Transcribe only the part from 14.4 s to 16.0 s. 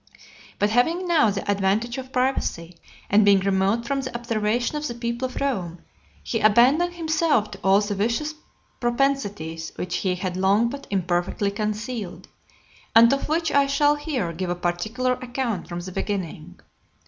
a particular account from the